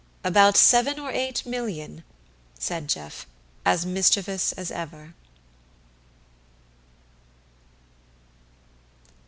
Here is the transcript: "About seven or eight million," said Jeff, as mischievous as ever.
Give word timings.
"About 0.23 0.57
seven 0.57 0.99
or 0.99 1.11
eight 1.11 1.45
million," 1.45 2.03
said 2.57 2.89
Jeff, 2.89 3.27
as 3.63 3.85
mischievous 3.85 4.51
as 4.53 4.71
ever. 4.71 5.13